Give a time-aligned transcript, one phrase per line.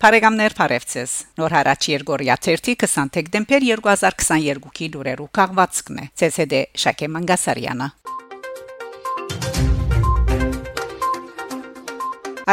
[0.00, 7.88] Փարեգամներ Փարեվցես Նոր հարաճ Երգորիա 30 դեկտեմբեր 2022-ի լուրերու քաղվածքն է ՑՍԴ Շակե Մանգասարյանը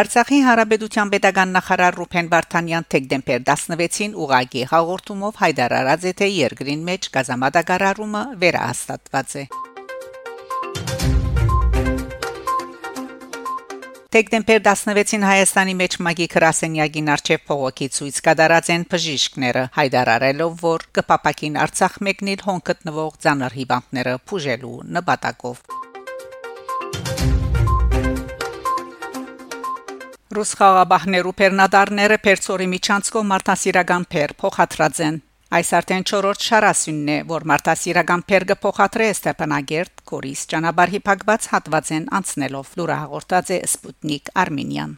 [0.02, 7.10] Արցախի հարաբերության pedagogan նախարար Ռուփեն Վարդանյան դեկտեմբեր 16-ին ուղագի հաղորդումով հայտարարած է թե երկրին մեջ
[7.16, 9.48] գազամատակարարումը վերահաստատված է
[14.08, 21.60] Դեկտեմբեր 16-ին Հայաստանի մեջ Մագի Քրասենյագին արչեւ փողոքի ցույց կդարած են բժիշկները հայտարարելով որ կփապակին
[21.66, 25.62] Արցախ մեկնիլ հոն գտնվող ցաներ հիվանդները փուժելու նպատակով
[30.38, 37.46] Ռուս խաղաբահներու Պերնադարները Պերցորի միջանցքով մարտահրավերական փեր փոխադրած են Այս արդեն 4-րդ շարասյունն է, որ
[37.48, 44.98] մարտահրավերական Պերգը փոխադրե Ստեփանագերտ Կորիս ճանապարհի փակված հատվածեն անցնելով լուրը հաղորդած է Սպուտնիկ Արմենիան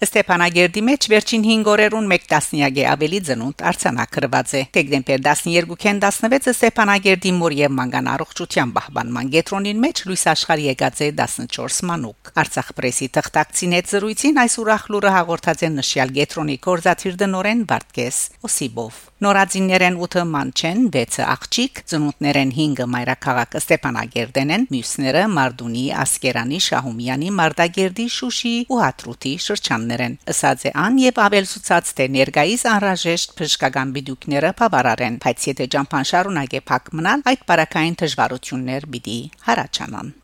[0.00, 6.54] Ստեփանագերդի մեջ վերջին 5 օրերուն 1 տասնյակ է ավելի ծնունդ արցանակրված է։ Դեկտեմբեր 12-ին 16-ը
[6.56, 12.72] Ստեփանագերդի մոր եւ մանգան առողջության պահպանման գետրոնին մեջ լույս աշխարհի եկած է 14 մանուկ։ Արցախ
[12.80, 19.06] պրեսի թղթակցին հետ զրույցին այս ուրախ լուրը հաղորդած է նշյալ գետրոնի կորզաթիր դնորեն Վարդկես Օսիբով։
[19.20, 28.06] Նորածիններեն 8-ը մանչեն, 6-ը աղջիկ, ծնունդներեն 5-ը մայրաքաղաք Ստեփանագերդեն են, մյուսները Մարդունի, Ասկերանի, Շահումյանի, Մարտագերդի,
[28.16, 34.52] Շուշի ու Հատրուտի շրջաններ են։ Ըսած է ան եւ ավելցուցած թե ներգայիս անհրաժեշտ բժշկական բիդուկները
[34.60, 39.18] բավարարեն, բայց եթե ճամփան շարունակե փակ մնալ, այդ բարակային դժվարություններ պիտի
[39.50, 40.14] հարաճանան։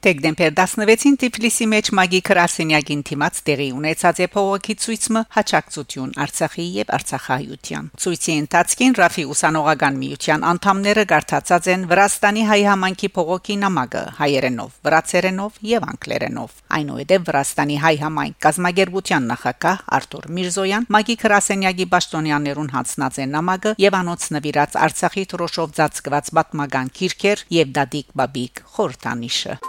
[0.00, 6.92] Դեկտեմբեր 16-ին Թիֆլիսի մեջ Մագի Քրասենյագին թիմած տեղի ունեցած է փողոքի ցույցը հաջակցություն Արցախի եւ
[6.96, 14.70] Արցախահայության։ Ցույցի ընթացքին Ռաֆի ուսանողական միության անդամները գարտացած են Վրաստանի հայ համանքի փողոքի նամակը հայերենով,
[14.88, 23.20] վրացերենով եւ անգլերենով։ Այնուհետև Վրաստանի հայ համայնք գազագերբության նախակահ Արտուր Միրզոյան Մագի Քրասենյագի պաշտոնյաներուն հանձնած
[23.20, 29.60] են նամակը եւ անոց նվիրած Արցախի թրոշով ծածկված պատմական քիրքեր եւ դադիկ բաբիկ խորտանիշը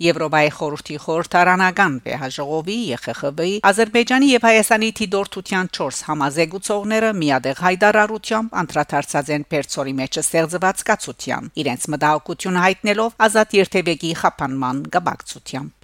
[0.00, 9.44] Եվրոպայի խորհրդի խորհրդարանական վեհաժողովի ԵԽԽՎ-ի Ադրբեջանի եւ Հայաստանի թիդորթության 4 համազեկուցողները միադեղ հայտարարությամբ անդրադարձած են
[9.52, 15.79] Պերցորի մեջ ստեղծված կացության իրենց մտահոգությունը հայտնելով ազատ երթևեկի խափանման գաբակցությամբ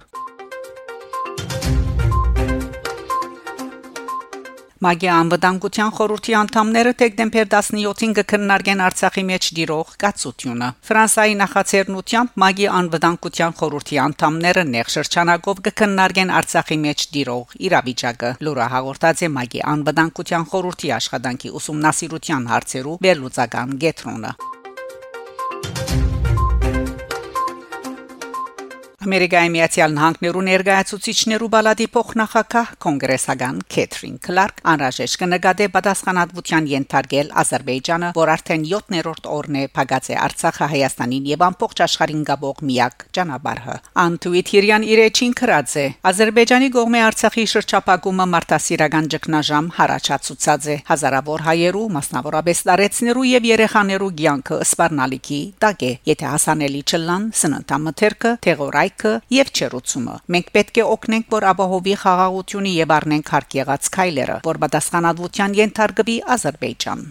[4.77, 13.55] Մագի անվտանգության խորհրդի անդամները դեկտեմբեր 17-ին կքննարկեն Արցախի մեջ դիրող կացությունը։ Ֆրանսայի նախաձեռնությամբ Մագի անվտանգության
[13.61, 20.93] խորհրդի անդամները նեղ շրջանակով կքննարկեն Արցախի մեջ դիրող իրավիճակը։ Լուրը հաղորդած է Մագի անվտանգության խորհրդի
[20.99, 24.35] աշխատանքի ուսումնասիրության հարցերու վերլուծական գետրոնը։
[28.97, 38.31] Ամերիկայի Միացյալ Նահանգներու ներկայացուցիչներու բալադի փոխնախագահ կոնգրեսական Քեթրին Կլարկ անհրաժեշտ կնկատե պատասխանատվության ենթարկել Ադրբեջանը, որ
[38.33, 44.87] արդեն 7-րդ օրն է փակած է Արցախը Հայաստանին եւ ամբողջ աշխարհին գաբող միակ ճանապարհը։ Անտուիթիրյան
[44.97, 45.85] իրեջին քրած է.
[46.09, 54.59] Ադրբեջանի կողմի Արցախի շրջապակումը մարտահրավերական ճգնաժամ հարաճացուցած է հազարավոր հայերու, մասնավորապես տարեցներու եւ երեխաներու ցանկը
[54.67, 61.27] սպառնալիքի տակ է, եթե հասանելի չլան սննդամթերքը, թեղորայք կայքը եւ չերուցումը։ Մենք պետք է օգնենք,
[61.35, 67.03] որ ապահովի խաղաղությունը եւ առնենք հարկ եղած քայլերը, որ պատասխանատվության ենթարկվի Ադրբեջան։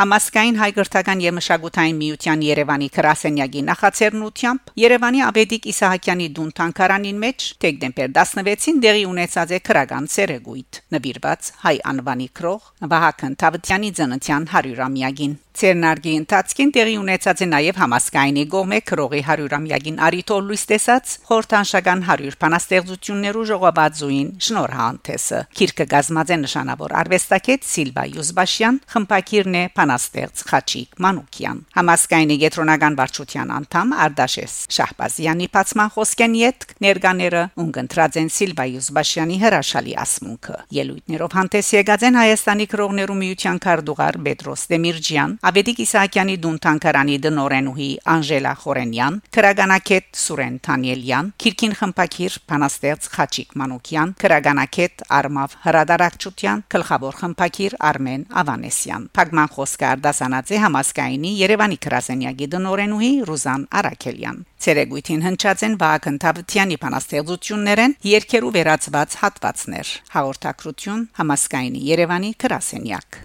[0.00, 8.14] Համասկային հայկրթական եւ մշակութային միության Երևանի քրասենյակի նախաձեռնությամբ Երևանի Աբեդիկ Իսահակյանի դուն թանկարանին մեջ դեկտեմբեր
[8.16, 16.12] 16-ին դեղի ունեցած է քրական ցերեգույթ նվիրված հայ անվանի քրող Վահագն Թավթյանի ծննդյան 100-ամյակին Ցերնարգի
[16.16, 23.42] ընթացքին տեղի ունեցած է նաև համասկայնի գոմե քրողի 100-ամյակին արիտոլ լույս տեսած խորտանշական 100 բանաստեղծություններու
[23.50, 32.36] ժողովածուին շնորհանտեսը քիրկը գազմած է նշանավոր արվեստագետ Սիլվա Յուզբաշյան խմպակիրն է բանաստեղծ Խաչիկ Մանուկյան համասկայնի
[32.40, 40.58] գետրոնական վարչության անդամ Արտաշես Շահբազյանի բացման խոսքեն յետ ներկաները ունգընտրած են Սիլվա Յուզբաշյանի հրաշալի ասմունքը
[40.78, 47.90] ելույթներով հանդես եկած են Հայաստանի քրողներու միության քարտուղար Պետրոս Դեմիրջյան Աբեդիկ Իսահակյանի դուն թանկարանի դնորենուհի
[48.14, 57.78] Անժելա Խորենյան, քրագանակետ Սուրեն Թանիելյան, Քիրքին խմպակիր Փանաստերց Խաչիկ Մանուկյան, քրագանակետ Արմավ Հրադարակչության, գլխավոր խմպակիր
[57.90, 65.78] Արմեն Ավանեսյան։ Փագման խոսք Օսկար Դասանաձե համասկայնի Երևանի գրասենյակի դնորենուհի Ռուզան Արաքելյան Ցերեգույթին հնչած են
[65.80, 73.22] Վահագն Թավթյանի բանաստեղծություններեն երկերու վերածված հատվածներ հաղորդակցություն համասկայնի Երևանի գրասենյակ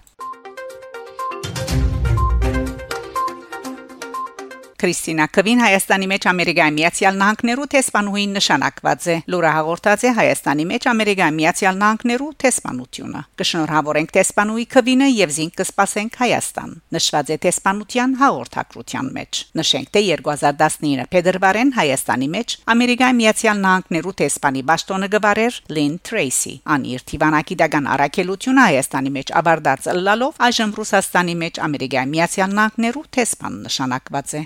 [4.86, 10.84] Քրիստինա Կվին Հայաստանի մեջ Ամերիկայի Միացյալ Նահանգներու տեսփանուհին նշանակված է լուրը հաղորդած է Հայաստանի մեջ
[10.92, 19.10] Ամերիկայի Միացյալ Նահանգներու տեսփանությունը կշնորհավորենք տեսփանուի Կվինը եւ զինք կսպասենք Հայաստան նշված է տեսփանության հաղորդակցության
[19.18, 26.54] մեջ նշենք թե 2019 փետրվարին Հայաստանի մեջ Ամերիկայի Միացյալ Նահանգներու տեսփանի ճշտոնը գվարեր Լին Թրեյսի
[26.76, 33.08] ան իր Տիվանակի դական արակելությունը Հայաստանի մեջ ավարտած լալով այժմ Ռուսաստանի մեջ Ամերիկայի Միացյալ Նահանգներու
[33.18, 34.46] տեսփան նշանակված է